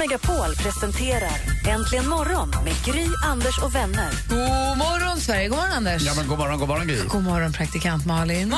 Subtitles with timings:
[0.00, 4.10] Megapol presenterar Äntligen morgon med Gry, Anders och vänner.
[4.28, 5.48] God morgon, Sverige.
[5.48, 6.02] God morgon, Anders.
[6.02, 7.00] Ja, men god morgon, god morgon Gry.
[7.08, 8.52] God morgon, praktikant Malin.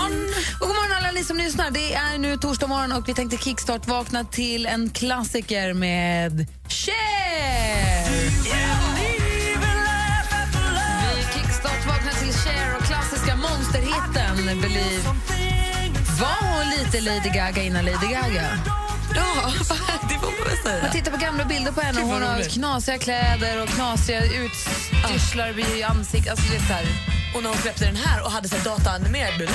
[0.60, 1.70] Och god morgon, alla ni som lyssnar.
[1.70, 6.92] Det är nu torsdag morgon och vi tänkte kickstart-vakna till en klassiker med Cher!
[10.96, 15.02] Vi kickstart-vaknar till Cher och klassiska monsterhitten Believe.
[16.20, 18.81] Var hon lite Lady Gaga innan Lady Gaga?
[19.14, 19.52] Ja,
[20.08, 20.82] det får man väl säga.
[20.82, 25.76] Man tittar på gamla bilder på henne och hon har knasiga kläder och knasiga utstyrslar
[25.76, 26.30] i ansiktet.
[26.30, 26.86] Alltså, det är så här.
[27.34, 29.48] Och när hon släppte den här och hade så dataanimerad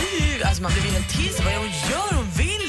[0.45, 1.45] alltså man blev ju helt till sig.
[1.45, 2.13] Vad hon gör?
[2.17, 2.67] Hon vill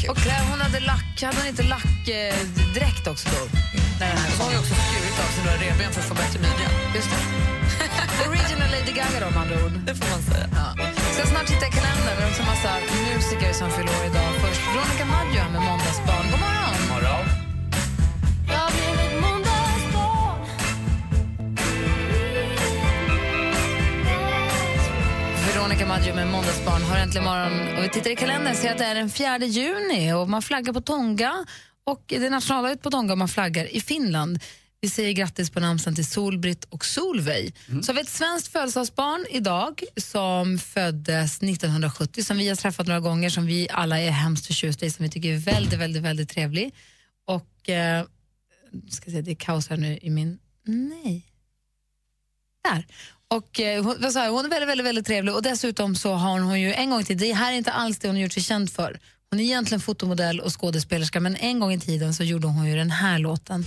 [0.00, 0.10] Cher.
[0.10, 3.58] Och klä, hon hade lack, hade hon inte lackdräkt också då?
[3.98, 6.38] Den här Så har ju också skurit av sig några revben för att få bättre
[6.38, 6.68] midja.
[6.94, 8.28] Just det.
[8.28, 9.72] Original Lady Gaga då, med andra ord.
[9.86, 10.46] Det får man säga.
[10.54, 10.89] Ja.
[11.14, 12.72] Ska snart titta i kalendern, men också massa
[13.06, 14.30] musiker som fyller år idag.
[14.42, 16.24] Först Veronica Maggio med Måndagsbarn.
[16.30, 16.70] God morgon!
[16.92, 17.26] morgon.
[25.46, 27.76] Veronica Maggio med Måndagsbarn har äntligen morgon.
[27.76, 30.42] Och vi tittar i kalendern och ser att det är den 4 juni och man
[30.42, 31.44] flaggar på Tonga.
[31.84, 34.38] Och det är nationaldagen på Tonga och man flaggar i Finland.
[34.82, 37.54] Vi säger grattis på namnsdagen till Solbritt och Solveig.
[37.82, 43.00] Så har vi ett svenskt födelsedagsbarn idag som föddes 1970 som vi har träffat några
[43.00, 46.28] gånger, som vi alla är hemskt förtjusta i, som vi tycker är väldigt, väldigt, väldigt
[46.28, 46.74] trevlig.
[47.24, 48.04] Och, eh,
[48.90, 50.38] ska se, det är kaos här nu i min...
[50.64, 51.26] Nej.
[52.64, 52.86] Där.
[53.28, 56.12] Och eh, hon, vad sa jag, hon är väldigt, väldigt, väldigt trevlig och dessutom så
[56.12, 58.32] har hon ju en gång till, det här är inte alls det hon har gjort
[58.32, 59.00] sig känd för.
[59.30, 62.76] Hon är egentligen fotomodell och skådespelerska men en gång i tiden så gjorde hon ju
[62.76, 63.66] den här låten.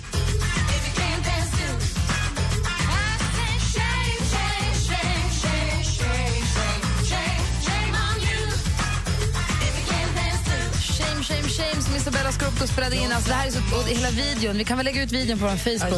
[12.23, 13.11] Som Isabella Scorupco spelade in.
[13.11, 15.45] Alltså, det här är så, och hela videon, vi kan väl lägga ut videon på
[15.45, 15.91] vår Facebook.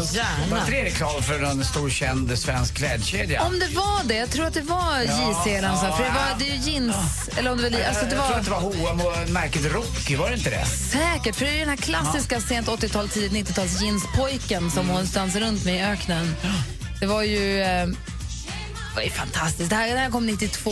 [0.51, 3.43] Var inte det reklam för en stor känd svensk klädkedja?
[3.43, 6.39] Om det var det, jag tror att det var JC eller sånt, för det, var,
[6.39, 8.51] det är ju jeans, eller om det var, alltså det Jag tror var att det
[8.51, 10.65] var H&M och märket Rocky, var det inte det?
[10.65, 15.05] säkert, för det är ju den här klassiska sent 80-tal, tidigt 90-tals jeanspojken som hon
[15.13, 16.35] dansar runt med i öknen.
[16.99, 19.69] Det var ju, eh, det var ju fantastiskt.
[19.69, 20.71] Det här, det här kom 92.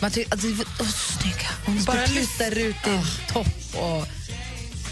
[0.00, 1.48] Man tyckte att det var åh, snygga.
[1.66, 4.06] Hon bara lyfter ut i topp och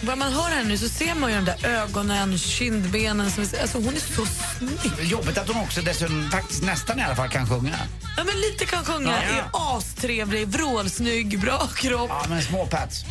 [0.01, 3.31] Bara man hör henne nu så ser man ju de där ögonen, kindbenen.
[3.31, 4.27] Som, alltså hon är så
[4.59, 5.09] snygg.
[5.11, 7.77] Jobbigt att hon också dessutom faktiskt nästan i alla fall kan sjunga.
[8.17, 9.19] Ja, men lite kan sjunga, Ja.
[9.37, 12.09] är astrevlig, vrålsnygg, bra kropp.
[12.11, 13.05] Ja, men små pats.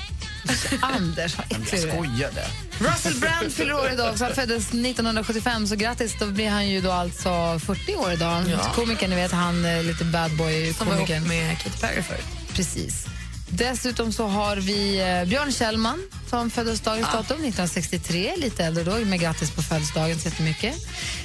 [0.81, 1.91] Anders, vad Jag äcklig är.
[1.93, 2.45] skojade.
[2.79, 6.15] Russell Brand fyller år idag, så han föddes 1975, så grattis.
[6.19, 8.43] Då blir han ju då alltså 40 år idag.
[8.47, 8.71] Ja.
[8.75, 11.27] Komikern, ni vet, han är lite bad Som var ihop boy-komikern.
[11.27, 12.25] med Katy Perry förut.
[12.53, 13.05] Precis.
[13.49, 19.05] Dessutom så har vi eh, Björn Kjellman som föddes dagens datum, 1963, lite äldre då,
[19.05, 20.75] med grattis på födelsedagen så jättemycket.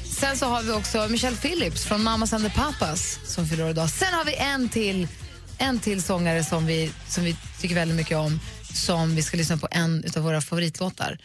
[0.04, 3.70] Sen så har vi också Michelle Phillips från Mamas and the Papas som fyller år
[3.70, 3.90] idag.
[3.90, 5.08] Sen har vi en till,
[5.58, 8.40] en till sångare som vi, som vi tycker väldigt mycket om
[8.74, 11.18] som vi ska lyssna på en av våra favoritlåtar.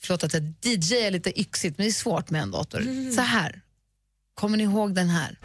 [0.00, 3.12] Förlåt att jag DJ är lite yxigt, men det är svårt med en dator.
[3.14, 3.60] Så här.
[4.34, 5.38] Kommer ni ihåg den här?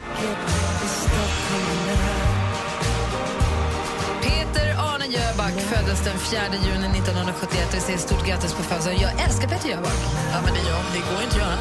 [5.45, 9.01] Jöback föddes den 4 juni 1971 och vi säger stort grattis på födelsedagen.
[9.01, 9.93] Jag älskar Peter Jöback.
[10.31, 11.57] Ja, men det, gör, det går inte att göra.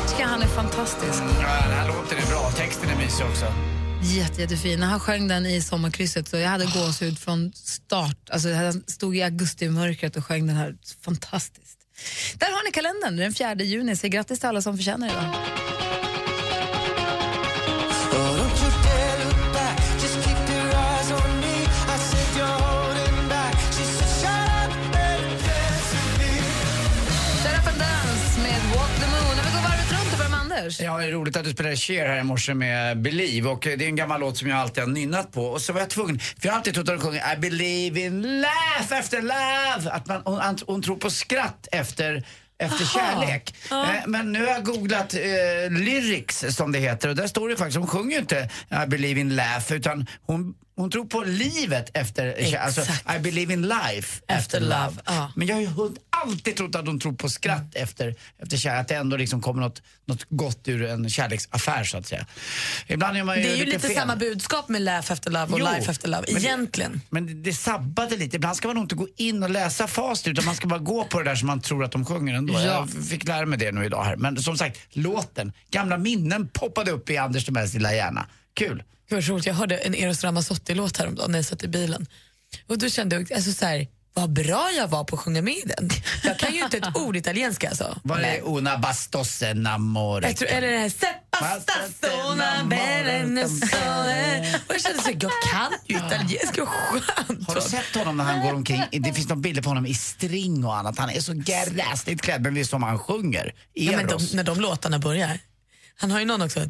[0.00, 1.22] Jag tycker han är fantastisk.
[1.22, 3.46] Ja, den här låten är bra, texten är mysig också.
[4.02, 4.80] Jätte, jättefin.
[4.80, 8.30] När han sjöng den i sommarkrysset så jag hade gåshud från start.
[8.30, 10.74] Alltså, jag stod i augusti i mörkret och sjöng den här.
[11.04, 11.78] Fantastiskt.
[12.34, 13.96] Där har ni kalendern, den 4 juni.
[13.96, 15.34] Så grattis till alla som förtjänar idag.
[30.58, 30.80] Anders.
[30.80, 33.72] Ja, det är roligt att du spelade Cher här i morse med Believe och det
[33.72, 36.18] är en gammal låt som jag alltid har nynnat på och så var jag tvungen,
[36.18, 40.06] för jag har alltid trott att hon sjunger I believe in laugh after love, att
[40.06, 42.24] man, hon, hon, tror på skratt efter
[42.58, 43.54] efter kärlek.
[43.70, 47.56] Eh, men nu har jag googlat eh, lyrics som det heter och där står det
[47.56, 48.48] faktiskt, hon sjunger ju inte
[48.84, 52.56] I believe in laugh utan hon, hon tror på livet efter.
[52.58, 52.80] Alltså.
[53.16, 54.74] I believe in life After love.
[54.86, 55.32] love, ja.
[55.36, 58.80] Men jag har ju alltid trott att hon tror på skratt efter, efter kärlek.
[58.80, 62.26] Att det ändå liksom kommer något, något gott ur en kärleksaffär så att säga.
[62.86, 63.96] Ibland är man ju Det är ju lite, fel.
[63.96, 67.00] samma budskap med Laugh after love och Jo, Life after love, men det- egentligen.
[67.10, 68.36] Men det, det sabbade lite.
[68.36, 71.04] Ibland ska man nog inte gå in och läsa facit utan man ska bara gå
[71.04, 72.54] på det där som man tror att de sjunger ändå.
[72.54, 72.60] Ja.
[72.64, 74.16] Jag fick lära mig det nu idag här.
[74.16, 78.26] Men som sagt, låten, gamla minnen poppade upp i Anders Timells lilla hjärna.
[78.58, 78.82] Kul.
[79.08, 82.06] Gud vad roligt, jag hörde en Eros Ramazzotti-låt häromdagen när jag satt i bilen.
[82.66, 85.54] Och då kände jag, alltså så här, vad bra jag var på att sjunga med
[85.54, 85.90] i den.
[86.24, 88.00] Jag kan ju inte ett ord italienska alltså.
[88.04, 90.26] Var det una bastos enamore?
[90.26, 94.60] Jag tror, eller det här Seppa stazzona bene sole.
[94.66, 97.48] Och jag kände så jag kan ju italienska, skönt.
[97.48, 98.82] Har du sett honom när han går omkring?
[98.92, 100.98] Det finns några bilder på honom i string och annat.
[100.98, 103.54] Han är så gräsligt klädd, men visst som han sjunger.
[103.72, 104.34] Ja, men de, Eros.
[104.34, 105.38] när de låtarna börjar.
[105.96, 106.60] Han har ju någon också,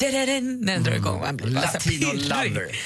[0.00, 0.26] när
[0.72, 1.36] den drar igång.
[1.36, 2.76] blir så här Latino lover.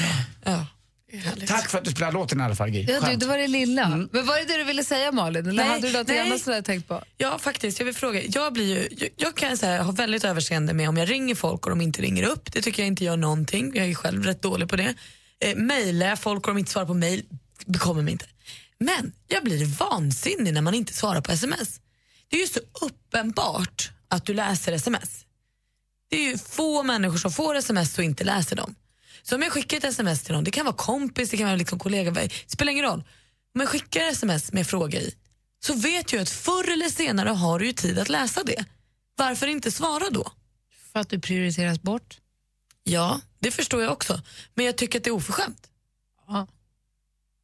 [0.44, 0.66] Ja,
[1.10, 1.48] det är härligt.
[1.48, 2.82] Tack för att du spelade låten i alla fall, Gry.
[2.88, 3.88] Ja, du, det var det lilla.
[3.88, 5.46] Men var det det du ville säga Malin?
[5.46, 6.18] Eller Nej, hade du något nej.
[6.18, 7.02] annat som du tänkt på?
[7.16, 7.78] Ja, faktiskt.
[7.78, 8.22] Jag vill fråga.
[8.22, 11.34] Jag, blir ju, jag, jag kan så här, ha väldigt överseende med om jag ringer
[11.34, 12.52] folk och de inte ringer upp.
[12.52, 13.72] Det tycker jag inte gör någonting.
[13.74, 14.94] Jag är själv rätt dålig på det.
[15.40, 17.22] Eh, Mailar jag folk och de inte svarar på mail,
[17.66, 18.26] bekommer mig inte.
[18.80, 21.80] Men jag blir vansinnig när man inte svarar på sms.
[22.30, 25.24] Det är ju så uppenbart att du läser sms.
[26.08, 28.74] Det är ju få människor som får sms och inte läser dem.
[29.22, 31.56] Så om jag skickar ett sms till någon, det kan vara kompis, det kan vara
[31.56, 33.04] liksom kollega, det spelar ingen roll.
[33.54, 35.14] Om jag skickar sms med fråga i
[35.60, 38.64] så vet jag att förr eller senare har du ju tid att läsa det.
[39.16, 40.32] Varför inte svara då?
[40.92, 42.18] För att du prioriteras bort?
[42.84, 44.20] Ja, det förstår jag också.
[44.54, 45.70] Men jag tycker att det är oförskämt.
[46.26, 46.46] Ja.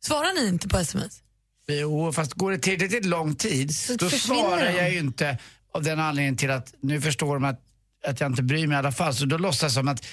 [0.05, 1.23] Svarar ni inte på sms?
[1.67, 4.79] Jo, fast går det tillräckligt lång tid då försvinner svarar de.
[4.79, 5.39] jag ju inte
[5.73, 7.61] av den anledningen till att nu förstår de att,
[8.07, 9.15] att jag inte bryr mig i alla fall.
[9.15, 10.05] Så då låtsas som att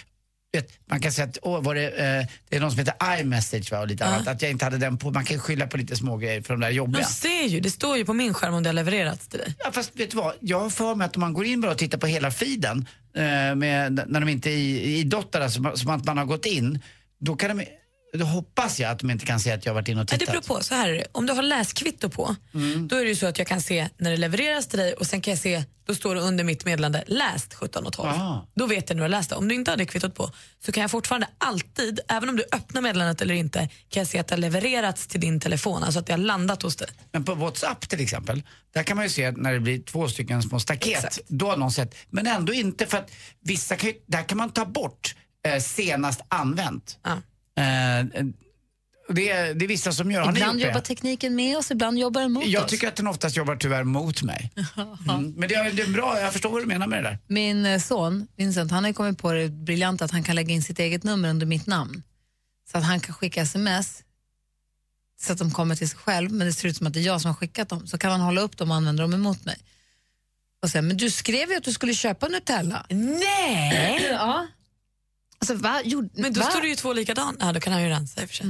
[0.54, 3.72] vet, man kan säga att åh, var det, eh, det är någon som heter iMessage
[3.72, 5.12] va, och lite annat, att jag inte hade den på.
[5.12, 7.02] Man kan skylla på lite små grejer för de där jobbiga.
[7.02, 9.56] De ser ju, det står ju på min skärm om det har levererats till dig.
[9.60, 10.34] Ja, fast vet du vad?
[10.40, 12.88] Jag har för mig att om man går in bara och tittar på hela feeden
[13.16, 16.46] eh, med, när de inte är i, i dottar, alltså, som att man har gått
[16.46, 16.80] in,
[17.20, 17.66] då kan de
[18.14, 20.34] då hoppas jag att de inte kan se att jag varit inne och Ja, tittat.
[20.34, 20.64] det beror på.
[20.64, 21.06] Så här är det.
[21.12, 22.88] Om du har läskvitto på, Mm.
[22.88, 25.06] då är det ju så att jag kan se när det levereras till dig och
[25.06, 28.10] sen kan jag se, då står det under mitt meddelande läst 17 och 12.
[28.10, 28.48] Aha.
[28.56, 29.36] Då vet jag när du har läst det.
[29.36, 30.32] Om du inte har det kvittot på
[30.66, 33.60] så kan jag fortfarande alltid, även om du öppnar meddelandet eller inte,
[33.90, 36.62] kan jag se att det har levererats till din telefon, alltså att det har landat
[36.62, 36.88] hos dig.
[37.12, 38.44] Men på WhatsApp till exempel,
[38.74, 41.20] där kan man ju se när det blir två stycken små staket, Exakt.
[41.28, 41.96] då har någon sett.
[42.10, 43.12] Men ändå inte för att
[43.44, 45.16] vissa kan ju, där kan man ta bort
[45.48, 47.00] eh, senast använt.
[47.04, 47.18] Ja.
[47.58, 48.24] Eh,
[49.14, 50.22] det, är, det är vissa som gör.
[50.22, 50.86] Har Ibland gjort jobbar det?
[50.86, 52.70] tekniken med oss, ibland jobbar den mot Jag oss.
[52.72, 54.52] tycker att den oftast jobbar tyvärr mot mig.
[55.10, 55.32] Mm.
[55.38, 57.20] Men det är, det är bra, jag förstår vad du menar med det där.
[57.28, 60.64] Min eh, son Vincent han har kommit på det briljant att han kan lägga in
[60.64, 62.04] sitt eget nummer under mitt namn.
[62.72, 64.04] Så att han kan skicka sms
[65.22, 67.04] så att de kommer till sig själv, men det ser ut som att det är
[67.04, 67.88] jag som har skickat dem.
[67.88, 69.58] Så kan han hålla upp dem och använda dem emot mig.
[70.64, 72.86] Och säga, men du skrev ju att du skulle köpa Nutella.
[72.90, 74.08] Nej!
[74.12, 74.48] Ja.
[75.42, 75.82] Alltså, va?
[75.84, 76.46] Gjorde, Men då va?
[76.50, 77.34] står det ju två likadana.
[77.40, 78.48] Ja, då kan han ju rensa i och för sig.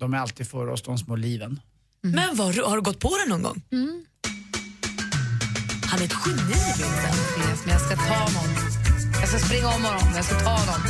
[0.00, 1.60] De är alltid för oss, de små liven.
[2.02, 3.62] Men vad, har du gått på det någon gång?
[5.90, 7.66] Han är ett geni, Vincent.
[7.68, 8.54] Jag ska ta honom.
[9.20, 10.80] Jag ska springa om honom, jag ska ta honom.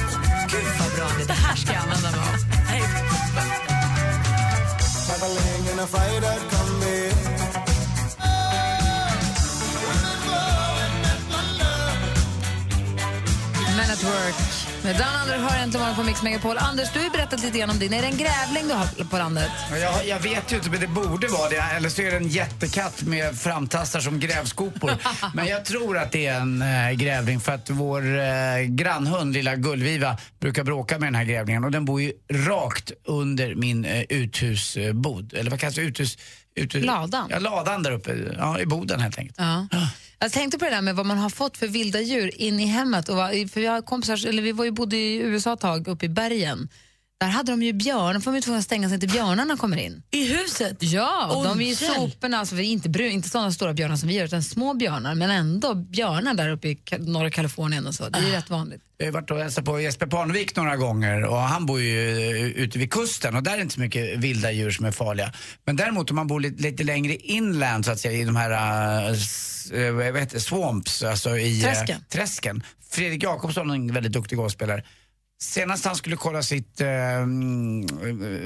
[0.51, 1.27] Gud vad bra.
[1.27, 3.45] Det här ska jag använda mig av.
[14.85, 16.59] Med Dan Under hör äntligen morgon på Mix Megapol.
[16.59, 17.93] Anders, du har ju berättat lite grann om din.
[17.93, 19.51] Är det en grävling du har på landet?
[19.71, 21.57] Ja, Jag, jag vet ju inte, men det borde vara det.
[21.57, 24.91] Eller så är det en jättekatt med framtassar som grävskopor.
[25.35, 29.57] men jag tror att det är en äh, grävling för att vår äh, grannhund, lilla
[29.57, 31.65] Gullviva, brukar bråka med den här grävlingen.
[31.65, 35.35] Och den bor ju rakt under min äh, uthusbod.
[35.35, 35.83] Eller vad kallas det?
[35.83, 36.19] Uthus,
[36.55, 37.29] uthus, Ladan.
[37.31, 38.17] Ja, ladan där uppe.
[38.39, 39.37] Ja, i boden helt enkelt.
[39.39, 39.67] Ja.
[40.25, 42.67] Jag tänkte på det där med vad man har fått för vilda djur in i
[42.67, 43.09] hemmet.
[43.09, 46.07] Och vad, för vi, kompisar, eller vi var ju bodde i USA ett tag, uppe
[46.07, 46.69] i bergen.
[47.21, 49.77] Där hade de ju björn, får de ju tvungna att stänga sig till björnarna kommer
[49.77, 50.03] in.
[50.11, 50.77] I huset?
[50.81, 54.15] Ja, Åh, de är ju soporna, alltså, inte, brun, inte sådana stora björnar som vi
[54.15, 55.15] gör, utan små björnar.
[55.15, 58.09] Men ändå björnar där uppe i norra Kalifornien och så.
[58.09, 58.83] Det är ju rätt vanligt.
[58.97, 62.47] Jag har varit och hälsat på Jesper Parnevik några gånger och han bor ju eh,
[62.47, 65.33] ute vid kusten och där är inte så mycket vilda djur som är farliga.
[65.65, 68.51] Men däremot om man bor lite, lite längre inland så att säga i de här
[69.11, 72.05] uh, vad heter swamps, alltså i Träsken.
[72.09, 72.63] träsken.
[72.91, 74.83] Fredrik Jakobsson, en väldigt duktig golfspelare.
[75.43, 76.89] Senast han skulle kolla sitt uh,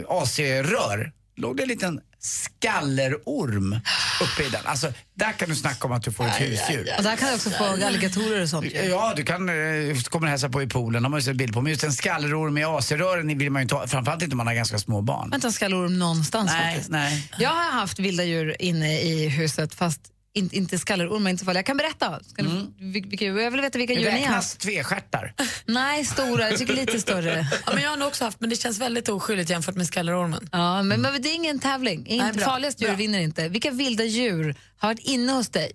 [0.08, 3.80] AC-rör låg det en liten skallerorm
[4.22, 4.60] uppe i den.
[4.64, 6.94] Alltså, där kan du snacka om att du får ett husdjur.
[6.98, 8.66] Och där kan du också få alligatorer och sånt.
[8.88, 11.54] Ja, du kan, eh, kommer och hälsa på i poolen, har man ju sett bild
[11.54, 11.60] på.
[11.60, 14.46] Men just en skallerorm i AC-rören vill man ju inte ha, framförallt inte om man
[14.46, 15.30] har ganska små barn.
[15.34, 16.90] Inte en skallorm någonstans Nej, faktiskt.
[16.90, 17.32] nej.
[17.38, 20.00] Jag har haft vilda djur inne i huset fast
[20.38, 21.58] in, inte skallerormar, inte farliga.
[21.58, 22.20] Jag kan berätta.
[22.26, 24.58] Ska ni, vil- vilka, jag vill veta vilka djur ni har haft.
[24.58, 25.34] tvestjärtar?
[25.66, 26.50] Nej, stora.
[26.50, 27.46] Jag tycker lite större.
[27.66, 30.48] Ja, men jag har nog också haft, men det känns väldigt oskyldigt jämfört med skallerormen.
[30.52, 32.20] Ja, men, men det är ingen tävling.
[32.44, 32.96] Farligast djur Bra.
[32.96, 33.48] vinner inte.
[33.48, 35.72] Vilka vilda djur har varit inne hos dig?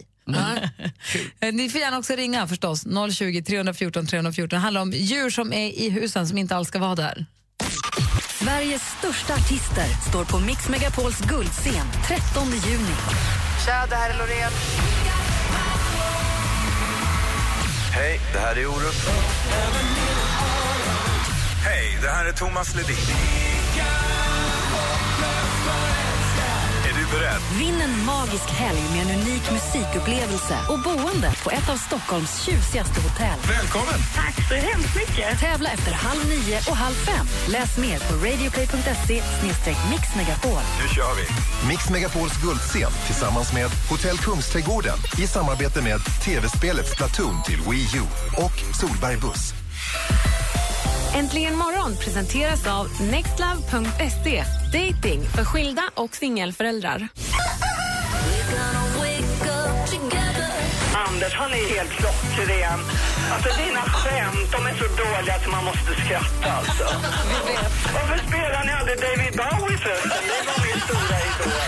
[1.39, 2.84] Eh, Ni får gärna också ringa förstås.
[3.15, 4.50] 020 314 314.
[4.50, 7.25] Det handlar om djur som är i husen som inte alls ska vara där.
[8.39, 12.96] Sveriges största artister står på Mix Megapols guldscen 13 juni.
[13.65, 14.51] Tja, det här är Loreen.
[17.91, 18.96] Hej, det här är Orup.
[21.65, 22.96] Hej, det här är Thomas Ledin.
[27.13, 27.41] Beredd?
[27.60, 33.01] Vinn en magisk helg med en unik musikupplevelse och boende på ett av Stockholms tjusigaste
[33.01, 33.39] hotell.
[33.58, 34.00] Välkommen!
[34.15, 35.39] Tack så hemskt mycket.
[35.39, 37.25] Tävla efter halv nio och halv fem.
[37.48, 39.17] Läs mer på radioplay.se
[39.91, 40.63] mixmegapol.
[40.82, 41.25] Nu kör vi!
[41.67, 48.03] Mix Megapols guldscen tillsammans med Hotell Kungsträdgården i samarbete med tv-spelet Splatoon till Wii U
[48.46, 49.53] och Solberg Buss.
[51.15, 54.43] Äntligen morgon presenteras av nextlove.se.
[54.74, 57.08] Dating för skilda och singelföräldrar.
[61.33, 62.79] Anders, han är helt klockren.
[63.33, 66.83] Alltså dina skämt, de är så dåliga att man måste skratta alltså.
[67.93, 70.11] Varför spelar ni aldrig David Bowie förresten?
[70.11, 71.61] Det var min stora idol.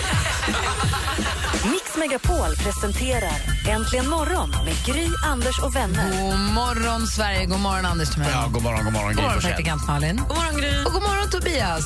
[1.71, 6.11] Mix Megapol presenterar Äntligen morgon med Gry, Anders och vänner.
[6.11, 7.45] God morgon, Sverige.
[7.45, 8.29] God morgon, Anders Timell.
[8.31, 9.07] Ja, god morgon, god morgon.
[9.07, 9.51] God Gry morgon, Forssell.
[9.51, 10.21] praktikant Malin.
[10.27, 10.83] God morgon, Gry.
[10.85, 11.85] Och god morgon, Tobias.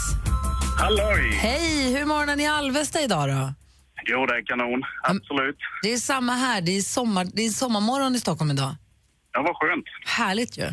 [0.77, 1.31] Halloj!
[1.41, 3.53] Hej, hur är morgonen i Alvesta idag då?
[4.05, 4.83] Jo, det är kanon.
[5.03, 5.57] Absolut.
[5.83, 6.61] Det är samma här.
[6.61, 8.75] Det är, sommar, det är sommarmorgon i Stockholm idag.
[9.31, 9.85] Ja, vad skönt.
[10.05, 10.67] Härligt ju.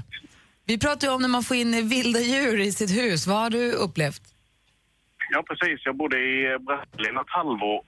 [0.67, 3.27] Vi pratar ju om när man får in vilda djur i sitt hus.
[3.27, 4.23] Vad har du upplevt?
[5.31, 5.81] Ja, precis.
[5.85, 7.83] Jag bodde i Brasilien ett halvår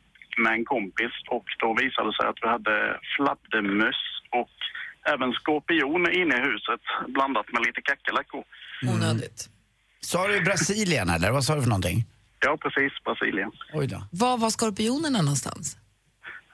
[0.44, 4.02] med en kompis och då visade det sig att vi hade fladdermöss
[4.40, 4.56] och
[5.12, 8.44] även skorpion inne i huset blandat med lite kackerlackor.
[8.94, 9.48] Onödigt.
[10.00, 12.04] Sa du Brasilien eller vad sa du för någonting?
[12.40, 12.92] Ja, precis.
[13.04, 13.50] Brasilien.
[13.72, 14.02] Oj då.
[14.12, 15.76] Var var skorpionerna någonstans?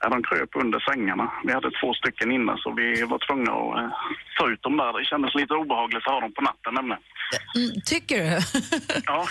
[0.00, 1.33] Ja, de kröp under sängarna.
[1.45, 3.91] Vi hade två stycken inne så vi var tvungna att eh,
[4.38, 4.99] ta ut dem där.
[4.99, 7.03] Det kändes lite obehagligt att ha dem på natten nämligen.
[7.57, 8.26] Mm, tycker du?
[9.07, 9.26] Ja.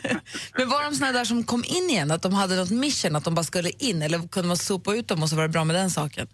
[0.56, 2.10] Men var de såna där som kom in igen?
[2.10, 4.02] Att de hade något mission, att de bara skulle in?
[4.02, 6.26] Eller kunde man sopa ut dem och så var det bra med den saken?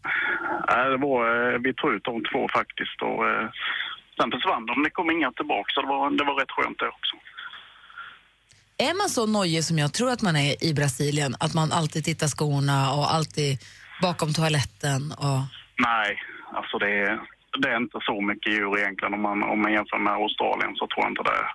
[0.70, 3.46] Nej, det var, eh, vi tog ut de två faktiskt och eh,
[4.16, 4.82] sen försvann de.
[4.82, 7.14] Det kom inga tillbaka så det var, det var rätt skönt det också.
[8.78, 12.04] Är man så nojig som jag tror att man är i Brasilien, att man alltid
[12.04, 13.58] tittar skorna och alltid
[14.02, 15.38] bakom toaletten och...
[15.78, 16.18] Nej,
[16.56, 17.18] alltså det är,
[17.62, 19.14] det är inte så mycket djur egentligen.
[19.14, 21.48] Om man, om man jämför med Australien så tror jag inte det är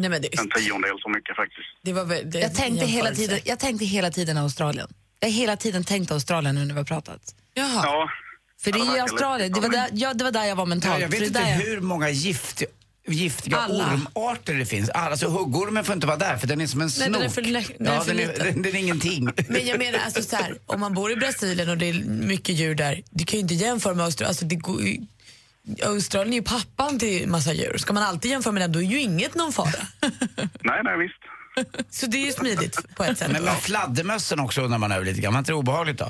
[0.00, 1.68] Nej, men det, en tiondel så mycket faktiskt.
[1.82, 4.88] det var väl, det, Jag tänkte, hela tiden, jag tänkte hela tiden Australien.
[5.20, 7.20] Jag har hela tiden tänkt Australien nu när vi har pratat.
[7.54, 7.80] Jaha.
[7.84, 8.10] Ja,
[8.60, 10.56] För det Ja, är ju verkar Australien, det var, där, ja, det var där jag
[10.56, 11.00] var Ja, mentalt.
[11.00, 12.62] jag vet inte jag- hur många gift,
[13.06, 13.84] giftiga Alla.
[13.84, 14.90] ormarter det finns.
[14.90, 17.12] Alltså huggormen får inte vara där för den är som en snok.
[17.12, 19.24] den är för den är ja, för den, är, den, den är ingenting.
[19.48, 22.54] Men jag menar, alltså, så här, om man bor i Brasilien och det är mycket
[22.54, 24.28] djur där, du kan ju inte jämföra med Australien.
[24.28, 24.80] Alltså, det går,
[25.84, 27.76] Australien är ju pappan till massa djur.
[27.76, 29.68] Ska man alltid jämföra med den, då är ju inget någon fara.
[30.60, 31.22] nej, nej visst.
[31.90, 33.32] Så det är ju smidigt på ett sätt.
[33.32, 35.32] Men med fladdermössen också undrar man över lite grann.
[35.32, 36.08] Var inte det obehagligt då?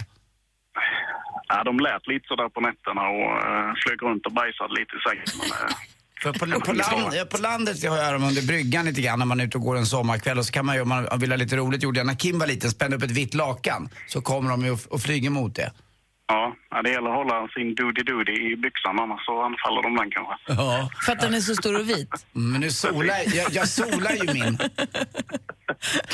[1.48, 5.00] Ja, de lät lite sådär på nätterna och uh, flög runt och bajsade lite i
[5.08, 5.26] sängen.
[5.38, 5.76] Men, eh,
[6.22, 9.26] För på, på, land, ja, på landet har jag dem under bryggan lite grann när
[9.26, 11.30] man är ute och går en sommarkväll och så kan man ju, om man vill
[11.32, 14.20] ha lite roligt, gjorde jag när Kim var liten, spände upp ett vitt lakan så
[14.20, 15.72] kommer de ju och, och flyger mot det.
[16.70, 20.34] ja, det gäller att hålla sin doody-doody i byxan annars så anfaller de den kanske.
[20.62, 20.90] Ja.
[21.04, 22.08] För att den är så stor och vit.
[22.36, 24.58] Mm, Men nu solar jag, jag solar ju min.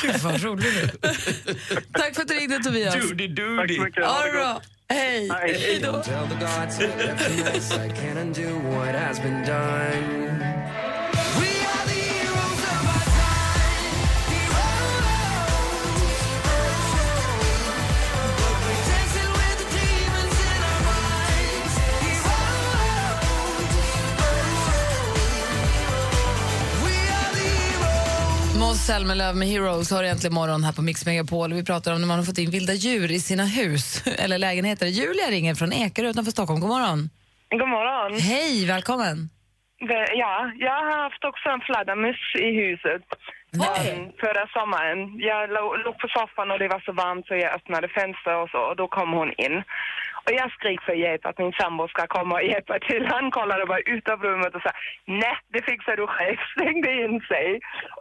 [0.03, 0.89] Gud vad rolig du
[1.93, 2.95] Tack för att du ringde Tobias.
[2.95, 3.79] Doody Tack doody.
[4.95, 5.31] Så mycket.
[5.31, 5.93] Ha Ha det det bra.
[5.93, 6.07] gott.
[6.09, 6.89] Hej.
[9.59, 9.59] Hej.
[9.71, 10.29] Hej då.
[10.29, 10.32] Måns
[28.87, 31.53] Zelmerlöw med Heroes har egentligen morgon här på Mix Megapol.
[31.53, 34.87] Vi pratar om när man har fått in vilda djur i sina hus eller lägenheter.
[34.87, 36.61] Julia ringer från Ekerö utanför Stockholm.
[36.61, 37.11] God morgon.
[37.51, 38.21] God morgon.
[38.21, 39.17] Hej, välkommen.
[40.23, 43.05] Ja, jag har haft också en fladdermus i huset.
[43.55, 44.99] Mm, förra sommaren.
[45.31, 48.51] Jag låg, låg på soffan och det var så varmt så jag öppnade fönster och
[48.51, 49.57] så och då kom hon in.
[50.25, 53.05] Och jag skrek för hjälp att min sambo ska komma och hjälpa till.
[53.15, 54.73] Han kollade bara ut av rummet och sa
[55.23, 57.47] nej, det fixar du själv, stängde in sig.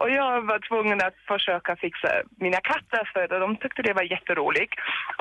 [0.00, 2.10] Och jag var tvungen att försöka fixa
[2.44, 4.74] mina katter för de tyckte det var jätteroligt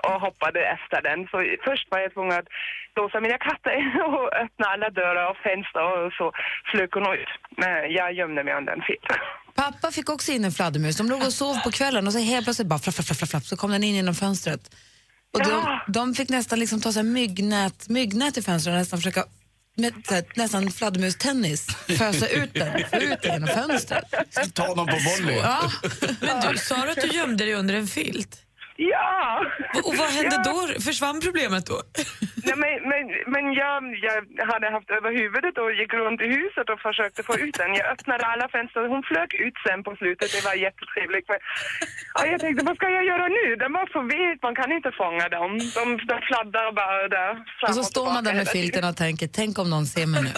[0.07, 1.19] och hoppade efter den.
[1.31, 2.49] Så först var jag tvungen att
[2.95, 3.75] låsa mina katter
[4.15, 6.25] och öppna alla dörrar och fönster och så
[6.71, 7.31] flög hon ut.
[7.61, 9.09] Men jag gömde mig under en filt.
[9.55, 10.97] Pappa fick också in en fladdermus.
[10.97, 13.43] De låg och sov på kvällen och så helt plötsligt bara flapp, flapp, flapp, flapp,
[13.43, 14.61] så kom den in genom fönstret.
[15.33, 15.85] Och de, Ja.
[15.87, 19.25] de fick nästan liksom ta så här myggnät, myggnät i fönstret och nästan försöka
[19.77, 24.03] med här, nästan fladdermustennis fösa ut den, få ut den genom fönstret.
[24.53, 25.35] Ta honom på volley.
[25.37, 25.71] Ja.
[26.21, 28.37] Men du sa du att du gömde dig under en filt?
[28.75, 29.45] Ja!
[29.87, 30.51] Och vad hände Ja.
[30.51, 30.81] då?
[30.87, 31.77] Försvann problemet då?
[32.47, 33.01] Nej, men men,
[33.33, 33.77] men jag,
[34.39, 37.71] jag hade haft över huvudet och gick runt i huset och försökte få ut den.
[37.79, 40.27] Jag öppnade alla fönster och hon flög ut sen på slutet.
[40.35, 41.25] Det var jättetrevligt.
[41.31, 41.39] Men,
[42.15, 43.45] ja, jag tänkte, vad ska jag göra nu?
[43.63, 45.51] Den var för vilt, man kan inte fånga dem.
[45.77, 47.31] De, de fladdrar bara där
[47.67, 50.33] Och så står man där med filten och tänker, tänk om någon ser mig nu.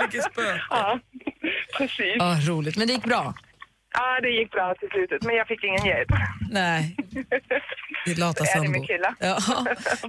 [0.00, 0.60] Vilket spöke.
[0.70, 0.98] Ja,
[1.78, 2.16] precis.
[2.18, 2.76] Ja, roligt.
[2.76, 3.34] Men det gick bra?
[3.92, 6.08] Ja, det gick bra till slutet, men jag fick ingen hjälp.
[6.50, 6.96] Nej.
[8.06, 8.70] Ditt lata Det är det sambo.
[8.70, 9.14] min kille.
[9.20, 9.38] Ja.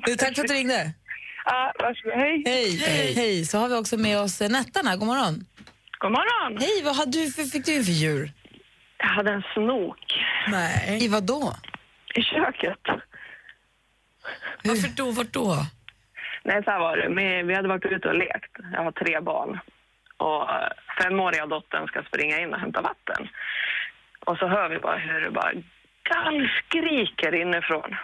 [0.06, 0.92] Du, tack för att du ringde.
[1.46, 2.14] Ja, varsågod.
[2.20, 2.44] Hej.
[2.46, 3.14] Hej.
[3.16, 3.46] Hej.
[3.46, 4.98] Så har vi också med oss Nettan här.
[4.98, 5.46] God morgon.
[6.00, 6.58] God morgon.
[6.62, 8.32] Hej, vad hade du för, fick du för djur?
[8.98, 11.04] Jag hade en snok Nej.
[11.04, 11.54] I vad då?
[12.16, 12.80] i köket.
[14.64, 15.12] Varför då?
[15.12, 15.56] Vart då?
[16.44, 17.10] Nej, så här var det.
[17.10, 18.52] Vi, vi hade varit ute och lekt.
[18.74, 19.60] Jag har tre barn.
[20.18, 20.70] Och eh,
[21.04, 23.28] femåriga dottern ska springa in och hämta vatten.
[24.26, 25.52] Och så hör vi bara hur det bara
[26.12, 27.96] gallskriker inifrån.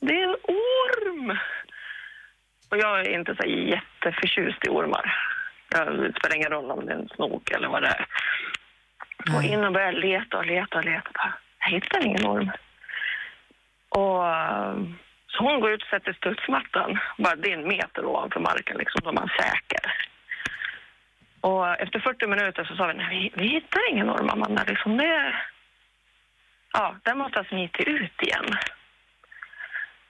[0.00, 1.38] Det är en orm!
[2.70, 5.14] Och jag är inte så jätteförtjust i ormar.
[5.68, 8.06] Det spelar ingen roll om det är en snok eller vad det är.
[9.36, 11.34] Och in och börjar leta och leta och leta.
[11.60, 12.50] Jag hittar ingen orm.
[13.88, 14.76] Och eh,
[15.26, 19.00] så hon går ut och sätter studsmattan, bara det är en meter ovanför marken liksom,
[19.04, 19.92] då man säker.
[21.40, 24.96] Och efter 40 minuter så sa vi, nej vi, vi hittar ingen orm Amanda, liksom
[24.96, 25.34] det...
[26.72, 28.46] Ja, den måste ha smitit ut igen.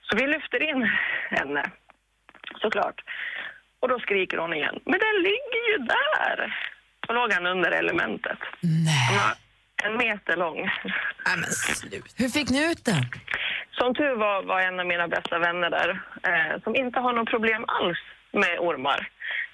[0.01, 0.89] Så vi lyfter in
[1.29, 1.63] henne,
[2.61, 3.01] såklart.
[3.79, 6.57] Och då skriker hon igen, men den ligger ju där!
[7.07, 8.39] Då låg han under elementet.
[8.61, 9.35] Nej.
[9.83, 10.55] En meter lång.
[11.25, 12.13] Nej men slut.
[12.17, 13.03] Hur fick ni ut den?
[13.71, 15.89] Som tur var, var en av mina bästa vänner där
[16.23, 17.97] eh, som inte har något problem alls
[18.31, 19.09] med ormar.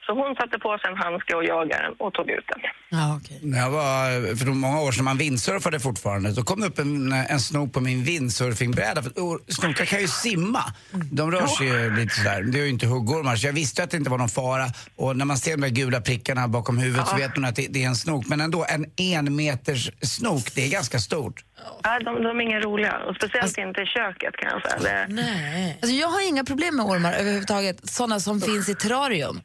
[0.06, 2.60] Så hon satte på sig en handske och jagade den och tog ut den.
[2.90, 3.20] Ja.
[3.42, 7.12] När jag var, för många år sedan, man windsurfade fortfarande, då kom det upp en,
[7.12, 9.04] en snok på min windsurfingbräda.
[9.04, 10.64] För or- snokar kan ju simma.
[11.12, 12.42] De rör sig ju lite sådär.
[12.44, 14.66] Det är ju inte huggormar, så jag visste att det inte var någon fara.
[14.96, 17.68] Och när man ser de där gula prickarna bakom huvudet så vet man att det,
[17.70, 18.28] det är en snok.
[18.28, 21.44] Men ändå, en en meters snok, det är ganska stort.
[21.84, 25.06] Ja, de, de är inga roliga, och speciellt inte i köket kan jag säga.
[25.08, 25.78] Det, Nej.
[25.82, 29.42] Alltså, jag har inga problem med ormar överhuvudtaget, sådana som finns i terrarium.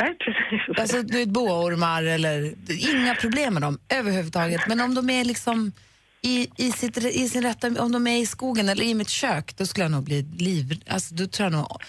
[0.00, 0.78] Nej, precis.
[0.80, 2.54] Alltså du vet, boaormar eller
[2.94, 4.60] inga problem med dem överhuvudtaget.
[4.68, 5.72] Men om de är liksom
[6.22, 9.54] i, i, sitt, i sin rätta, om de är i skogen eller i mitt kök,
[9.56, 10.82] då skulle jag nog bli liv...
[10.88, 11.82] Alltså, då tror jag nog,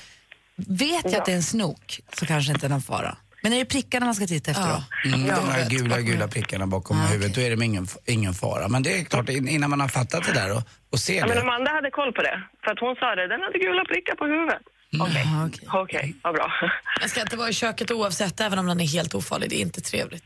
[0.55, 3.17] vet jag att det är en snok så kanske inte är någon fara.
[3.43, 5.09] Men är det prickarna man ska titta efter då?
[5.09, 8.67] Mm, de här gula, gula prickarna bakom huvudet, då är det ingen, ingen fara.
[8.67, 11.27] Men det är klart, in- innan man har fattat det där och, och ser Ja,
[11.27, 11.41] men det.
[11.41, 14.25] Amanda hade koll på det, för att hon sa det, den hade gula prickar på
[14.25, 14.61] huvudet.
[14.99, 15.67] Okej, Jaha, okej.
[15.73, 16.51] okej, vad bra.
[16.99, 19.49] Man ska inte vara i köket oavsett, även om den är helt ofarlig.
[19.49, 20.23] Det är inte trevligt.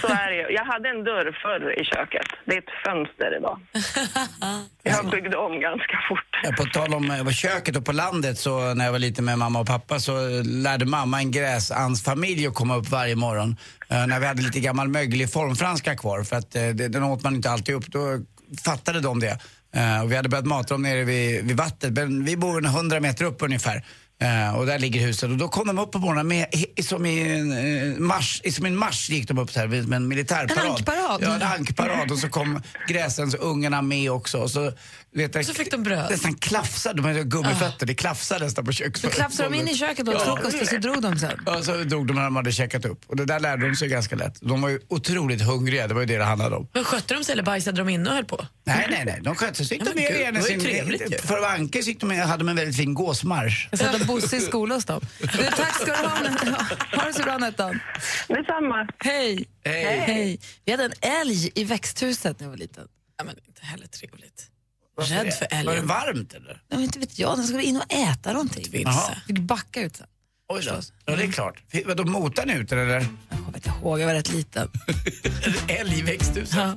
[0.00, 0.52] Så är det.
[0.52, 2.26] Jag hade en dörr förr i köket.
[2.44, 3.60] Det är ett fönster idag.
[4.82, 6.40] Jag byggde om ganska fort.
[6.42, 9.38] Ja, På tal om eh, köket och på landet så när jag var liten med
[9.38, 13.56] mamma och pappa så lärde mamma en gräsansfamilj att komma upp varje morgon.
[13.88, 17.22] Eh, när vi hade lite gammal möglig formfranska kvar för att eh, det- den åt
[17.22, 17.86] man inte alltid upp.
[17.86, 18.18] Då
[18.64, 19.38] fattade de det.
[19.76, 23.00] Uh, och vi hade börjat mata dem nere vid, vid vattnet men vi bor 100
[23.00, 23.84] meter upp ungefär.
[24.20, 26.46] Eh, och där ligger huset och då kom de upp på morgonen med,
[26.84, 27.52] som i en
[27.92, 30.64] eh, marsch, i- som en marsch gick de upp så här med en militärparad.
[30.66, 31.18] En ankparad?
[31.22, 34.38] Ja, en ankparad och så kom gräsens ungarna med också.
[34.38, 34.72] Och så,
[35.14, 36.10] vet jag, Så fick de bröd.
[36.10, 39.16] Nästan klafsade, de hade gummifötter, det klafsade nästan på Så köksbordet.
[39.16, 41.40] klafsade de in i köket och åt frukost och så drog de sen?
[41.46, 43.00] Ja, så drog de när de hade checkat upp.
[43.06, 44.38] Och det där lärde de sig ganska lätt.
[44.40, 46.68] De var ju otroligt hungriga, det var ju det det handlade om.
[46.74, 48.46] Men skötte de sig eller bajsade de inne och höll på?
[48.64, 49.66] Nej, nej, nej, de skötte sig.
[49.66, 51.18] Så Ja, de med ju sin...
[51.24, 53.68] För att vara anke så gick de med, hade de en väldigt fin gåsmarsch.
[54.08, 55.04] Bosse i skolavstopp.
[55.20, 56.18] Du, tack ska du ha.
[56.94, 57.80] Ha det så bra Nettan.
[58.28, 58.88] Detsamma.
[58.98, 59.48] Hej.
[59.64, 59.98] Hej.
[60.06, 60.40] Hej.
[60.64, 62.88] Vi hade en älg i växthuset när jag var liten.
[63.18, 64.46] Ja, men inte heller trevligt.
[64.96, 65.32] Varför Rädd det?
[65.32, 65.86] för Var det älgen.
[65.86, 66.50] varmt eller?
[66.68, 68.64] Ja, men inte vet jag, den skulle in och äta någonting.
[69.26, 70.06] Fick backa ut sen.
[70.48, 70.80] Oj då.
[71.04, 71.62] Ja, det är klart.
[71.86, 72.94] Vadå, motar ni ut den eller?
[73.28, 74.70] Jag kommer inte ihåg, jag var rätt liten.
[75.68, 76.56] Älg i växthuset?
[76.56, 76.76] Ja.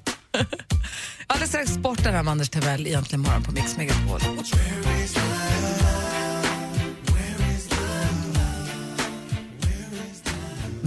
[1.27, 4.19] Alldeles strax sporten här med Anders Timell egentligen morgon på Mix Megapol.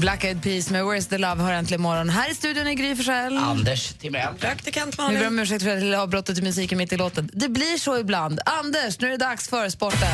[0.04, 2.08] Black Eyed Peas med Where's the Love hör äntligen morgon.
[2.08, 3.38] Här i studion är Gry Forssell.
[3.38, 4.34] Anders Timell.
[4.40, 5.26] Praktikant Nu ber jag Malin.
[5.26, 7.30] om ursäkt för det lilla avbrottet i musiken mitt i låten.
[7.32, 8.40] Det blir så ibland.
[8.46, 10.08] Anders, nu är det dags för sporten.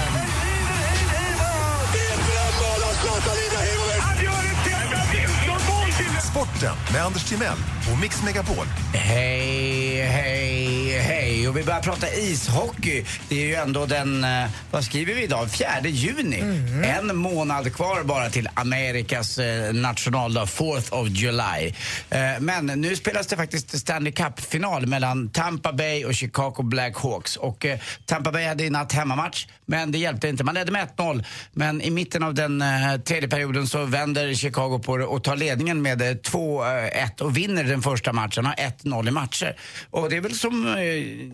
[6.31, 7.59] Sporten med Anders Timell
[7.93, 8.67] och Mix Megapol.
[8.95, 11.30] Hej, hej, hej.
[11.49, 13.05] Och vi börjar prata ishockey.
[13.29, 16.41] Det är ju ändå den, eh, vad skriver vi idag, 4 juni.
[16.85, 21.75] En månad kvar bara till Amerikas eh, nationaldag, 4th of July.
[22.11, 27.37] Eh, Men nu spelas det faktiskt Stanley Cup-final mellan Tampa Bay och Chicago Blackhawks.
[27.37, 27.67] Och
[28.07, 30.45] Tampa Bay hade i natt hemmamatch, men det hjälpte inte.
[30.45, 32.65] Man ledde med 1-0, men i mitten av den
[33.05, 37.65] tredje perioden så vänder Chicago på det och tar ledningen med eh, 2-1 och vinner
[37.65, 39.57] den första matchen, har 1-0 i matcher.
[39.91, 40.77] Och det är väl som,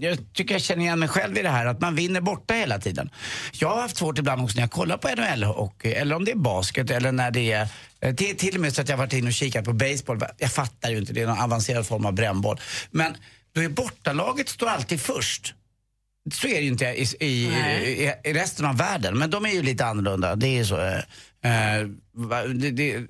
[0.07, 2.79] jag tycker jag känner igen mig själv i det här, att man vinner borta hela
[2.79, 3.11] tiden.
[3.53, 6.31] Jag har haft svårt ibland också när jag kollar på NHL och, eller om det
[6.31, 7.69] är basket eller när det är
[8.01, 10.21] eh, till, till och med så att jag varit inne och kikat på baseball.
[10.39, 12.61] Jag fattar ju inte, det är någon avancerad form av brännboll.
[12.91, 13.17] Men
[13.55, 15.55] då är bortalaget står alltid först.
[16.35, 19.51] Så är det ju inte i, i, i, i resten av världen, men de är
[19.51, 20.37] ju lite annorlunda.
[20.37, 20.81] Det är ju så.
[20.81, 20.99] eh,
[21.53, 21.87] eh,
[22.55, 23.07] det, det,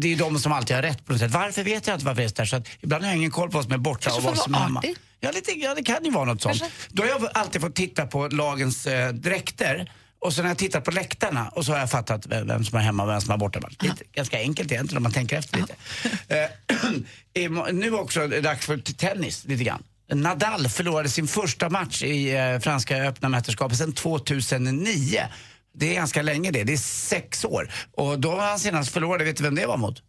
[0.00, 1.30] det är de som alltid har rätt på något sätt.
[1.30, 2.56] Varför vet jag inte varför det är så.
[2.56, 4.58] Så ibland har jag ingen koll på vad som är borta och vad som är
[4.58, 4.78] hemma.
[4.78, 4.96] artig.
[5.24, 6.60] Ja, lite, ja, det kan ju vara något sånt.
[6.60, 6.78] Kanske.
[6.88, 10.80] Då har jag alltid fått titta på lagens eh, dräkter och så när jag tittar
[10.80, 13.30] på läktarna och så har jag fattat vem, vem som är hemma och vem som
[13.30, 13.60] är borta.
[13.80, 15.74] Lite, ganska enkelt egentligen om man tänker efter lite.
[17.34, 19.82] Eh, nu också dags för tennis lite grann.
[20.12, 25.20] Nadal förlorade sin första match i eh, franska öppna mästerskapet sedan 2009.
[25.74, 27.70] Det är ganska länge det, det är sex år.
[27.92, 30.02] Och då var han senast förlorade, vet du vem det var mot?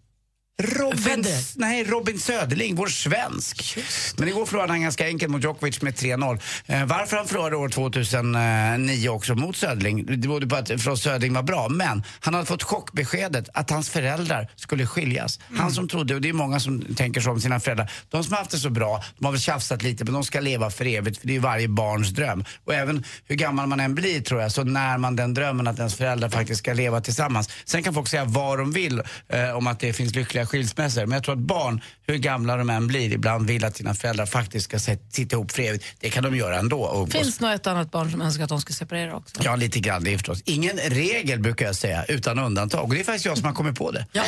[0.63, 1.43] Robin, Federer.
[1.55, 3.77] nej, Robin Söderling, vår svensk.
[4.17, 6.39] Men igår förlorade han ganska enkelt mot Djokovic med 3-0.
[6.65, 11.33] Eh, varför han förlorade år 2009 också mot Söderling, det berodde på att Frost Söderling
[11.33, 11.69] var bra.
[11.69, 15.39] Men han hade fått chockbeskedet att hans föräldrar skulle skiljas.
[15.57, 18.33] Han som trodde, och det är många som tänker så om sina föräldrar, de som
[18.33, 20.85] har haft det så bra, de har väl tjafsat lite men de ska leva för
[20.85, 22.45] evigt för det är varje barns dröm.
[22.65, 25.77] Och även hur gammal man än blir tror jag, så när man den drömmen att
[25.77, 27.49] ens föräldrar faktiskt ska leva tillsammans.
[27.65, 31.05] Sen kan folk säga vad de vill eh, om att det finns lyckliga skilsmässor.
[31.05, 34.25] Men jag tror att barn, hur gamla de än blir, ibland vill att sina föräldrar
[34.25, 35.85] faktiskt ska sit- sitta ihop för evigt.
[35.99, 37.07] Det kan de göra ändå.
[37.11, 39.35] Finns nog ett annat barn som önskar att de ska separera också.
[39.43, 40.41] Ja, lite grann det förstås.
[40.45, 42.83] Ingen regel brukar jag säga, utan undantag.
[42.83, 44.05] Och det är faktiskt jag som har kommit på det.
[44.11, 44.25] Jaha.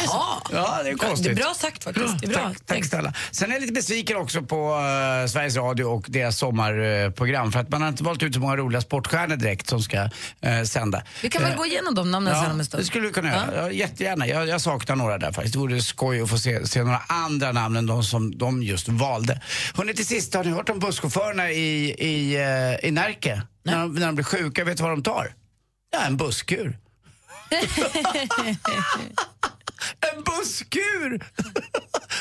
[0.54, 1.26] Ja, det är konstigt.
[1.26, 2.20] Det är bra sagt faktiskt.
[2.22, 2.44] Det är bra.
[2.44, 3.14] Tack, tack snälla.
[3.32, 4.74] Sen är jag lite besviken också på
[5.24, 8.56] eh, Sveriges Radio och deras sommarprogram för att man har inte valt ut så många
[8.56, 10.10] roliga sportstjärnor direkt som ska uh,
[10.66, 11.04] sända.
[11.22, 12.84] Vi kan väl Eh, gå igenom de namnen sen om en Ja, stund.
[12.84, 13.48] det skulle vi kunna göra.
[13.56, 13.72] Ja.
[13.72, 14.28] jättegärna.
[14.28, 15.54] Jag, jag saknar några där faktiskt.
[15.54, 18.88] Det vore skoj att få se, se några andra namn än de som de just
[18.88, 19.42] valde.
[19.74, 23.42] Hörrni, till sist, har ni hört om busschaufförerna i, i, eh, i Närke?
[23.64, 25.34] När de, när de blir sjuka, vet du vad de tar?
[25.92, 26.78] Ja, en busskur.
[30.12, 31.24] en busskur!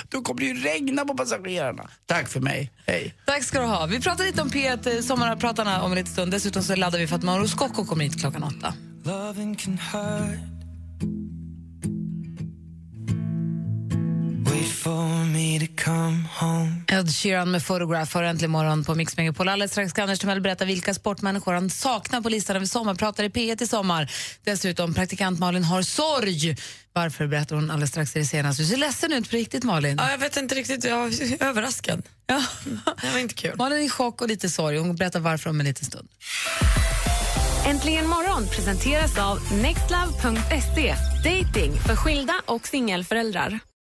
[0.09, 1.90] Då kommer det ju regna på passagerarna.
[2.07, 2.72] Tack för mig.
[2.87, 3.14] Hej.
[3.27, 3.87] Tack ska du ha.
[3.87, 6.33] Vi pratar lite om P1 eh, Sommarpratarna om en liten stund.
[6.33, 8.75] Dessutom så laddar vi för att Mauro Scocco kommer hit klockan åtta.
[16.88, 19.49] Ed Sheeran med Photograph har äntligen morgon på Mix Megapol.
[19.49, 23.29] Alldeles strax ska Anders Timell berätta vilka sportmänniskor han saknar på listan över sommarpratare i
[23.29, 24.12] P1 i sommar.
[24.45, 26.57] Dessutom, praktikant Malin har sorg.
[26.92, 28.62] Varför berättar hon alldeles strax i det senaste.
[28.62, 29.97] Du ser ledsen ut på riktigt Malin.
[29.99, 32.03] Ja, jag vet inte riktigt, jag är överraskad.
[32.27, 32.42] Ja.
[33.03, 33.55] Det var inte kul.
[33.59, 34.79] Malin är i chock och lite sorg.
[34.79, 36.09] Hon berättar varför om en liten stund.
[37.66, 40.95] Äntligen morgon presenteras av nextlove.se.
[41.25, 43.61] Dating för skilda och singelföräldrar.